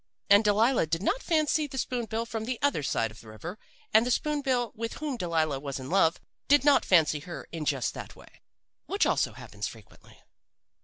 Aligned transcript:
"And 0.31 0.43
Delilah 0.43 0.87
did 0.87 1.03
not 1.03 1.21
fancy 1.21 1.67
the 1.67 1.77
spoon 1.77 2.05
bill 2.05 2.25
from 2.25 2.45
the 2.45 2.57
other 2.63 2.81
side 2.81 3.11
of 3.11 3.21
the 3.21 3.27
river, 3.27 3.59
and 3.93 4.03
the 4.03 4.09
spoon 4.09 4.41
bill 4.41 4.71
with 4.73 4.93
whom 4.93 5.15
Delilah 5.15 5.59
was 5.59 5.77
in 5.79 5.91
love 5.91 6.19
did 6.47 6.65
not 6.65 6.83
fancy 6.83 7.19
her 7.19 7.45
in 7.51 7.65
just 7.65 7.93
that 7.93 8.15
way. 8.15 8.41
"Which 8.87 9.05
also 9.05 9.33
happens 9.33 9.67
frequently. 9.67 10.19